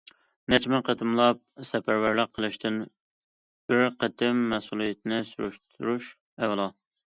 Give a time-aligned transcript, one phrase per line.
[0.51, 2.81] نەچچە مىڭ قېتىملاپ سەپەرۋەرلىك قىلىشتىن
[3.73, 6.11] بىر قېتىم مەسئۇلىيىتىنى سۈرۈشتۈرۈش
[6.49, 6.71] ئەلا.